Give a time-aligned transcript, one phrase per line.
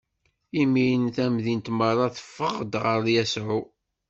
[0.61, 3.61] Imiren tamdint meṛṛa teffeɣ-d ɣer Yasuɛ.